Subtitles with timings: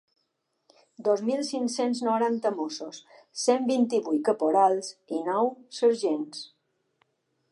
[1.07, 3.01] Dos mil cinc-cents noranta mossos,
[3.43, 6.43] cent vint-i-vuit caporals i nou sergents.